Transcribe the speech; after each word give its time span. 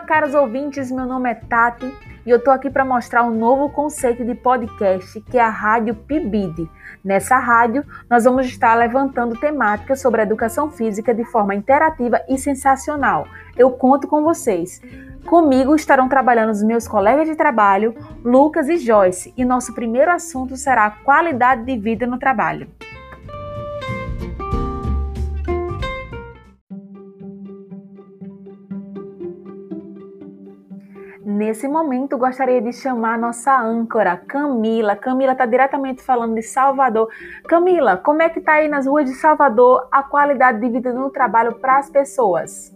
Olá, 0.00 0.06
caros 0.06 0.34
ouvintes, 0.34 0.90
meu 0.90 1.04
nome 1.04 1.30
é 1.30 1.34
Tati 1.34 1.94
e 2.24 2.30
eu 2.30 2.38
estou 2.38 2.54
aqui 2.54 2.70
para 2.70 2.86
mostrar 2.86 3.22
um 3.22 3.34
novo 3.34 3.68
conceito 3.68 4.24
de 4.24 4.34
podcast 4.34 5.20
que 5.20 5.36
é 5.36 5.42
a 5.42 5.50
Rádio 5.50 5.94
PIBID. 5.94 6.70
Nessa 7.04 7.36
rádio, 7.38 7.84
nós 8.08 8.24
vamos 8.24 8.46
estar 8.46 8.74
levantando 8.76 9.38
temáticas 9.38 10.00
sobre 10.00 10.22
a 10.22 10.24
educação 10.24 10.70
física 10.70 11.12
de 11.12 11.22
forma 11.26 11.54
interativa 11.54 12.18
e 12.30 12.38
sensacional. 12.38 13.26
Eu 13.58 13.72
conto 13.72 14.08
com 14.08 14.24
vocês. 14.24 14.80
Comigo 15.26 15.76
estarão 15.76 16.08
trabalhando 16.08 16.50
os 16.50 16.62
meus 16.62 16.88
colegas 16.88 17.28
de 17.28 17.36
trabalho, 17.36 17.94
Lucas 18.24 18.70
e 18.70 18.78
Joyce, 18.78 19.34
e 19.36 19.44
nosso 19.44 19.74
primeiro 19.74 20.10
assunto 20.10 20.56
será 20.56 20.86
a 20.86 20.90
qualidade 20.90 21.66
de 21.66 21.76
vida 21.76 22.06
no 22.06 22.18
trabalho. 22.18 22.70
Nesse 31.50 31.66
momento, 31.66 32.16
gostaria 32.16 32.62
de 32.62 32.72
chamar 32.72 33.18
nossa 33.18 33.52
âncora, 33.60 34.16
Camila. 34.16 34.94
Camila 34.94 35.32
está 35.32 35.44
diretamente 35.44 36.00
falando 36.00 36.36
de 36.36 36.42
Salvador. 36.42 37.08
Camila, 37.48 37.96
como 37.96 38.22
é 38.22 38.28
que 38.28 38.38
está 38.38 38.52
aí 38.52 38.68
nas 38.68 38.86
ruas 38.86 39.10
de 39.10 39.16
Salvador 39.16 39.88
a 39.90 40.00
qualidade 40.00 40.60
de 40.60 40.68
vida 40.68 40.92
no 40.92 41.10
trabalho 41.10 41.56
para 41.56 41.78
as 41.78 41.90
pessoas? 41.90 42.72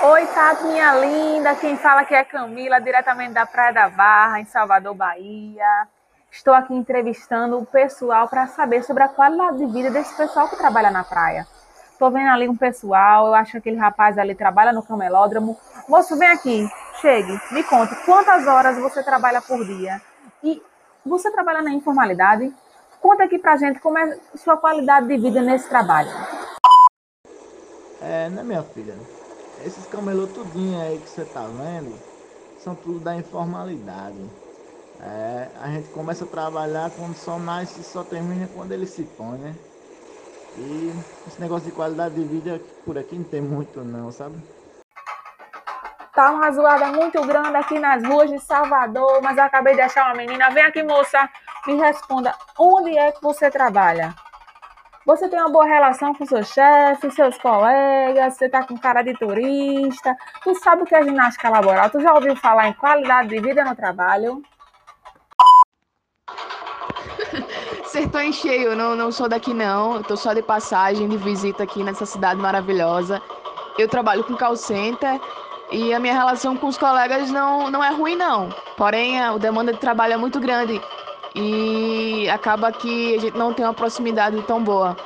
Oi, 0.00 0.26
Tati, 0.26 0.62
minha 0.62 0.94
linda. 0.94 1.56
Quem 1.56 1.76
fala 1.76 2.02
aqui 2.02 2.14
é 2.14 2.22
Camila, 2.22 2.80
diretamente 2.80 3.32
da 3.32 3.44
Praia 3.44 3.72
da 3.72 3.88
Barra, 3.88 4.38
em 4.38 4.44
Salvador, 4.44 4.94
Bahia. 4.94 5.88
Estou 6.30 6.54
aqui 6.54 6.72
entrevistando 6.72 7.58
o 7.58 7.66
pessoal 7.66 8.28
para 8.28 8.46
saber 8.46 8.84
sobre 8.84 9.02
a 9.02 9.08
qualidade 9.08 9.58
de 9.58 9.66
vida 9.66 9.90
desse 9.90 10.16
pessoal 10.16 10.48
que 10.48 10.56
trabalha 10.56 10.92
na 10.92 11.02
praia. 11.02 11.57
Estou 11.98 12.12
vendo 12.12 12.30
ali 12.30 12.48
um 12.48 12.54
pessoal, 12.54 13.26
eu 13.26 13.34
acho 13.34 13.50
que 13.50 13.58
aquele 13.58 13.76
rapaz 13.76 14.16
ali 14.18 14.32
trabalha 14.32 14.72
no 14.72 14.84
camelódromo. 14.84 15.58
Moço, 15.88 16.16
vem 16.16 16.28
aqui, 16.28 16.64
chegue, 17.00 17.40
me 17.50 17.64
conte 17.64 17.92
quantas 18.04 18.46
horas 18.46 18.78
você 18.78 19.02
trabalha 19.02 19.42
por 19.42 19.66
dia. 19.66 20.00
E 20.40 20.62
você 21.04 21.28
trabalha 21.32 21.60
na 21.60 21.72
informalidade? 21.72 22.54
Conta 23.00 23.24
aqui 23.24 23.36
pra 23.36 23.56
gente 23.56 23.80
como 23.80 23.98
é 23.98 24.16
sua 24.36 24.56
qualidade 24.56 25.08
de 25.08 25.18
vida 25.18 25.42
nesse 25.42 25.68
trabalho. 25.68 26.08
É, 28.00 28.28
né, 28.28 28.44
minha 28.44 28.62
filha? 28.62 28.94
Esses 29.66 29.84
camelô 29.86 30.28
tudinho 30.28 30.80
aí 30.80 31.00
que 31.00 31.08
você 31.08 31.24
tá 31.24 31.42
vendo, 31.48 31.98
são 32.60 32.76
tudo 32.76 33.00
da 33.00 33.16
informalidade. 33.16 34.24
É, 35.02 35.48
a 35.60 35.66
gente 35.66 35.88
começa 35.88 36.24
a 36.24 36.28
trabalhar 36.28 36.92
quando 36.96 37.16
só 37.16 37.40
nasce 37.40 37.80
e 37.80 37.82
só 37.82 38.04
termina 38.04 38.48
quando 38.54 38.70
ele 38.70 38.86
se 38.86 39.02
põe, 39.02 39.36
né? 39.38 39.56
E 40.58 40.92
esse 41.26 41.40
negócio 41.40 41.66
de 41.66 41.72
qualidade 41.72 42.16
de 42.16 42.24
vida 42.24 42.60
por 42.84 42.98
aqui 42.98 43.14
não 43.16 43.24
tem 43.24 43.40
muito 43.40 43.80
não, 43.84 44.10
sabe? 44.10 44.34
Tá 46.12 46.32
uma 46.32 46.50
zoada 46.50 46.86
muito 46.88 47.24
grande 47.24 47.56
aqui 47.56 47.78
nas 47.78 48.02
ruas 48.02 48.28
de 48.28 48.40
Salvador, 48.40 49.22
mas 49.22 49.38
eu 49.38 49.44
acabei 49.44 49.76
de 49.76 49.82
achar 49.82 50.06
uma 50.06 50.16
menina. 50.16 50.50
Vem 50.50 50.64
aqui, 50.64 50.82
moça, 50.82 51.28
me 51.64 51.76
responda. 51.76 52.34
Onde 52.58 52.98
é 52.98 53.12
que 53.12 53.22
você 53.22 53.48
trabalha? 53.48 54.12
Você 55.06 55.28
tem 55.28 55.38
uma 55.38 55.48
boa 55.48 55.64
relação 55.64 56.12
com 56.12 56.26
seu 56.26 56.42
chefe, 56.42 57.10
seus 57.12 57.38
colegas, 57.38 58.34
você 58.34 58.48
tá 58.48 58.66
com 58.66 58.76
cara 58.76 59.02
de 59.02 59.14
turista. 59.14 60.14
Tu 60.42 60.54
sabe 60.56 60.82
o 60.82 60.84
que 60.84 60.94
é 60.94 61.04
ginástica 61.04 61.48
laboral? 61.48 61.88
Tu 61.88 62.00
já 62.00 62.12
ouviu 62.12 62.34
falar 62.34 62.68
em 62.68 62.72
qualidade 62.72 63.28
de 63.28 63.40
vida 63.40 63.64
no 63.64 63.76
trabalho? 63.76 64.42
Sertão 67.98 68.20
em 68.20 68.32
cheio, 68.32 68.76
não, 68.76 68.94
não 68.94 69.10
sou 69.10 69.28
daqui 69.28 69.52
não. 69.52 69.96
Eu 69.96 70.04
tô 70.04 70.16
só 70.16 70.32
de 70.32 70.40
passagem, 70.40 71.08
de 71.08 71.16
visita 71.16 71.64
aqui 71.64 71.82
nessa 71.82 72.06
cidade 72.06 72.40
maravilhosa. 72.40 73.20
Eu 73.76 73.88
trabalho 73.88 74.22
com 74.22 74.36
call 74.36 74.54
center 74.54 75.20
e 75.72 75.92
a 75.92 75.98
minha 75.98 76.14
relação 76.14 76.56
com 76.56 76.68
os 76.68 76.78
colegas 76.78 77.28
não, 77.32 77.68
não 77.68 77.82
é 77.82 77.90
ruim 77.90 78.14
não. 78.14 78.50
Porém, 78.76 79.20
a 79.20 79.36
demanda 79.36 79.72
de 79.72 79.80
trabalho 79.80 80.12
é 80.12 80.16
muito 80.16 80.38
grande 80.38 80.80
e 81.34 82.30
acaba 82.30 82.70
que 82.70 83.16
a 83.16 83.18
gente 83.18 83.36
não 83.36 83.52
tem 83.52 83.66
uma 83.66 83.74
proximidade 83.74 84.40
tão 84.42 84.62
boa. 84.62 84.96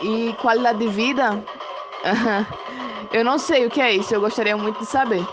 E 0.00 0.32
qualidade 0.40 0.78
de 0.78 0.86
vida? 0.86 1.42
eu 3.10 3.24
não 3.24 3.36
sei 3.36 3.66
o 3.66 3.70
que 3.70 3.80
é 3.80 3.96
isso, 3.96 4.14
eu 4.14 4.20
gostaria 4.20 4.56
muito 4.56 4.78
de 4.78 4.86
saber. 4.86 5.26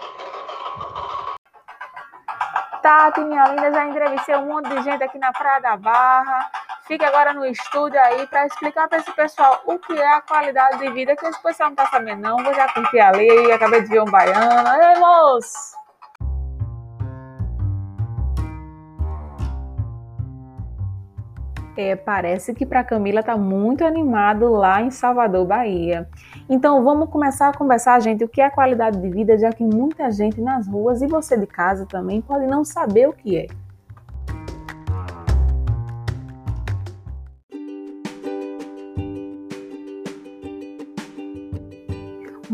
Tati, 2.85 3.19
minha 3.22 3.47
linda, 3.47 3.72
já 3.72 3.88
entrevistei 3.88 4.35
um 4.35 4.46
monte 4.46 4.69
de 4.69 4.84
gente 4.84 5.03
aqui 5.03 5.18
na 5.18 5.34
Praia 5.34 5.59
da 5.59 5.75
Barra. 5.75 6.51
Fica 6.84 7.07
agora 7.07 7.34
no 7.34 7.44
estúdio 7.44 8.00
aí 8.00 8.28
para 8.28 8.46
explicar 8.46 8.88
para 8.88 9.00
esse 9.00 9.12
pessoal 9.13 9.59
o 9.66 9.79
que 9.79 10.00
é 10.00 10.07
a 10.07 10.22
qualidade 10.22 10.78
de 10.78 10.91
vida, 10.91 11.16
que 11.16 11.25
esse 11.25 11.41
pessoal 11.41 11.69
não 11.69 11.75
tá 11.75 11.88
sabendo 11.88 12.22
não. 12.22 12.38
Vou 12.44 12.53
já 12.53 12.72
curtir 12.72 13.00
a 13.00 13.09
lei, 13.09 13.51
acabei 13.51 13.81
de 13.81 13.88
ver 13.88 14.03
um 14.03 14.06
baiano. 14.06 14.69
Ei, 14.69 15.00
moço! 15.00 15.84
É, 21.78 21.96
parece 21.96 22.53
que 22.53 22.66
para 22.66 22.84
Camila 22.84 23.22
tá 23.22 23.36
muito 23.36 23.84
animado 23.84 24.50
lá 24.50 24.81
em 24.81 24.91
Salvador, 24.91 25.46
Bahia. 25.46 26.08
Então 26.50 26.84
vamos 26.84 27.09
começar 27.09 27.50
a 27.50 27.58
conversar, 27.58 28.00
gente, 28.00 28.24
o 28.24 28.30
que 28.30 28.40
é 28.40 28.50
qualidade 28.50 29.00
de 29.02 29.09
vida, 29.09 29.38
já 29.38 29.52
que 29.52 29.63
muita 29.63 30.09
gente 30.09 30.40
nas 30.40 30.68
ruas 30.68 31.02
e 31.02 31.08
você 31.08 31.38
de 31.38 31.46
casa 31.46 31.85
também 31.85 32.22
pode 32.22 32.47
não 32.47 32.64
saber 32.64 33.09
o 33.09 33.14
que 33.14 33.38
é. 33.38 33.47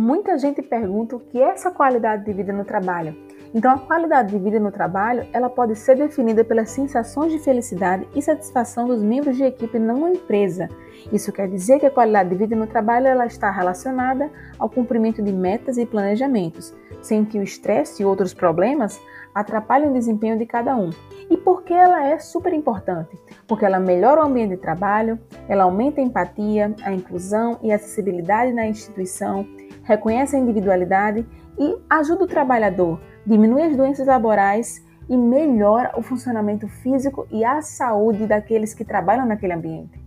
Muita 0.02 0.36
gente 0.36 0.64
pergunta 0.64 1.16
o 1.16 1.20
que 1.20 1.40
é 1.40 1.50
essa 1.52 1.70
qualidade 1.70 2.26
de 2.26 2.34
vida 2.34 2.52
no 2.52 2.66
trabalho. 2.66 3.16
Então, 3.54 3.72
a 3.72 3.78
qualidade 3.78 4.32
de 4.32 4.40
vida 4.44 4.60
no 4.60 4.72
trabalho, 4.72 5.28
ela 5.32 5.48
pode 5.48 5.76
ser 5.76 5.96
definida 5.96 6.44
pelas 6.44 6.72
sensações 6.72 7.32
de 7.32 7.38
felicidade 7.38 8.08
e 8.16 8.20
satisfação 8.20 8.88
dos 8.88 9.04
membros 9.04 9.38
de 9.38 9.44
equipe 9.44 9.78
numa 9.78 10.10
empresa. 10.10 10.70
Isso 11.14 11.32
quer 11.32 11.48
dizer 11.48 11.80
que 11.80 11.86
a 11.86 11.92
qualidade 11.92 12.30
de 12.30 12.36
vida 12.36 12.56
no 12.56 12.66
trabalho 12.66 13.06
ela 13.06 13.28
está 13.28 13.52
relacionada 13.52 14.28
ao 14.58 14.68
cumprimento 14.68 15.22
de 15.22 15.32
metas 15.32 15.78
e 15.78 15.86
planejamentos, 15.86 16.74
sem 17.00 17.24
que 17.24 17.38
o 17.38 17.44
estresse 17.44 18.02
e 18.02 18.06
outros 18.06 18.34
problemas 18.34 19.00
atrapalhem 19.36 19.92
o 19.92 19.94
desempenho 19.94 20.36
de 20.36 20.48
cada 20.48 20.76
um. 20.76 20.90
E 21.30 21.38
por 21.38 21.62
que 21.62 21.76
ela 21.76 22.04
é 22.08 22.18
super 22.18 22.54
importante? 22.54 23.16
Porque 23.48 23.66
ela 23.66 23.80
melhora 23.80 24.22
o 24.22 24.26
ambiente 24.26 24.56
de 24.56 24.58
trabalho, 24.58 25.20
ela 25.48 25.66
aumenta 25.66 26.02
a 26.02 26.04
empatia, 26.04 26.74
a 26.84 26.92
inclusão 26.92 27.60
e 27.62 27.72
a 27.72 27.76
acessibilidade 27.76 28.52
na 28.52 28.66
instituição, 28.66 29.46
reconhece 29.84 30.36
a 30.36 30.40
individualidade 30.40 31.26
e 31.58 31.78
ajuda 31.90 32.24
o 32.24 32.28
trabalhador 32.28 33.00
diminui 33.26 33.64
as 33.64 33.76
doenças 33.76 34.08
laborais 34.08 34.84
e 35.10 35.18
melhora 35.18 35.92
o 35.98 36.02
funcionamento 36.02 36.68
físico 36.68 37.28
e 37.32 37.44
a 37.44 37.62
saúde 37.62 38.26
daqueles 38.26 38.74
que 38.74 38.86
trabalham 38.86 39.26
naquele 39.26 39.54
ambiente. 39.54 40.00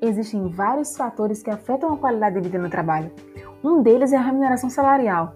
Existem 0.00 0.48
vários 0.48 0.96
fatores 0.96 1.42
que 1.42 1.50
afetam 1.50 1.92
a 1.92 1.96
qualidade 1.96 2.40
de 2.40 2.48
vida 2.48 2.58
no 2.58 2.68
trabalho. 2.68 3.12
Um 3.62 3.82
deles 3.82 4.12
é 4.12 4.16
a 4.16 4.20
remuneração 4.20 4.68
salarial. 4.68 5.32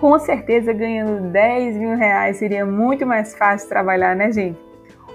Com 0.00 0.18
certeza, 0.18 0.72
ganhando 0.72 1.30
10 1.30 1.76
mil 1.76 1.94
reais 1.94 2.38
seria 2.38 2.64
muito 2.64 3.04
mais 3.04 3.36
fácil 3.36 3.68
trabalhar, 3.68 4.16
né, 4.16 4.32
gente? 4.32 4.58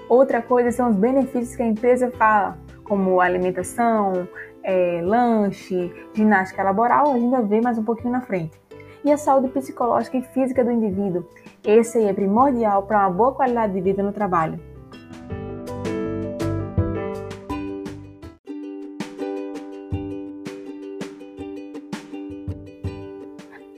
Outra 0.08 0.40
coisa 0.40 0.70
são 0.70 0.90
os 0.90 0.94
benefícios 0.94 1.56
que 1.56 1.62
a 1.62 1.66
empresa 1.66 2.08
fala, 2.12 2.56
como 2.84 3.20
alimentação, 3.20 4.28
é, 4.62 5.00
lanche, 5.02 5.92
ginástica 6.14 6.62
laboral, 6.62 7.12
a 7.12 7.18
gente 7.18 7.48
ver 7.48 7.60
mais 7.62 7.76
um 7.76 7.82
pouquinho 7.82 8.12
na 8.12 8.20
frente. 8.20 8.56
E 9.04 9.10
a 9.10 9.16
saúde 9.16 9.48
psicológica 9.48 10.18
e 10.18 10.22
física 10.22 10.64
do 10.64 10.70
indivíduo. 10.70 11.26
Esse 11.64 11.98
aí 11.98 12.04
é 12.06 12.12
primordial 12.12 12.84
para 12.84 13.00
uma 13.00 13.10
boa 13.10 13.34
qualidade 13.34 13.72
de 13.72 13.80
vida 13.80 14.04
no 14.04 14.12
trabalho. 14.12 14.60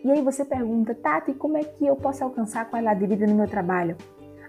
E 0.09 0.11
aí 0.11 0.23
você 0.23 0.43
pergunta, 0.43 0.95
Tati, 0.95 1.35
como 1.35 1.59
é 1.59 1.65
que 1.65 1.87
eu 1.87 1.95
posso 1.95 2.25
alcançar 2.25 2.71
qualidade 2.71 3.01
de 3.01 3.07
vida 3.07 3.27
no 3.27 3.35
meu 3.35 3.47
trabalho? 3.47 3.95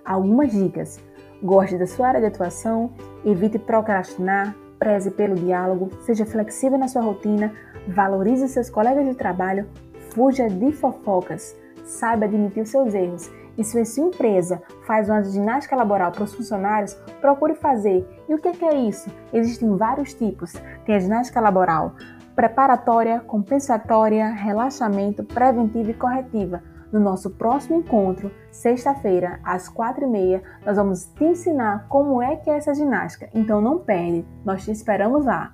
Algumas 0.06 0.54
dicas. 0.54 1.02
Goste 1.44 1.78
da 1.78 1.86
sua 1.86 2.08
área 2.08 2.22
de 2.22 2.28
atuação, 2.28 2.94
evite 3.26 3.60
procrastinar, 3.60 4.56
preze 4.80 5.12
pelo 5.12 5.36
diálogo, 5.36 5.90
seja 6.06 6.26
flexível 6.26 6.78
na 6.78 6.88
sua 6.88 7.02
rotina, 7.02 7.54
valorize 7.90 8.48
seus 8.48 8.70
colegas 8.70 9.06
de 9.06 9.14
trabalho, 9.16 9.68
fuja 10.12 10.48
de 10.48 10.72
fofocas, 10.72 11.54
saiba 11.84 12.24
admitir 12.24 12.64
os 12.64 12.70
seus 12.70 12.94
erros. 12.94 13.30
E 13.58 13.64
se 13.66 13.78
a 13.78 13.84
sua 13.84 14.06
empresa 14.06 14.64
faz 14.88 15.10
uma 15.10 15.22
ginástica 15.22 15.76
laboral 15.76 16.14
para 16.14 16.24
os 16.24 16.34
funcionários, 16.34 16.94
procure 17.20 17.54
fazer. 17.54 18.08
E 18.30 18.34
o 18.34 18.38
que 18.38 18.64
é 18.64 18.76
isso? 18.76 19.12
Existem 19.34 19.76
vários 19.76 20.14
tipos. 20.14 20.54
Tem 20.86 20.96
a 20.96 21.00
ginástica 21.00 21.42
laboral 21.42 21.96
preparatória, 22.40 23.20
compensatória, 23.20 24.30
relaxamento, 24.30 25.26
preventiva 25.26 25.92
e 25.92 25.94
corretiva. 25.94 26.64
No 26.90 26.98
nosso 26.98 27.32
próximo 27.32 27.76
encontro, 27.76 28.32
sexta-feira, 28.50 29.42
às 29.44 29.68
quatro 29.68 30.06
e 30.06 30.08
meia, 30.08 30.42
nós 30.66 30.78
vamos 30.78 31.04
te 31.08 31.26
ensinar 31.26 31.86
como 31.90 32.22
é 32.22 32.38
que 32.38 32.50
é 32.50 32.56
essa 32.56 32.74
ginástica. 32.74 33.30
Então 33.34 33.60
não 33.60 33.80
perde, 33.80 34.26
nós 34.46 34.64
te 34.64 34.72
esperamos 34.72 35.26
lá. 35.26 35.54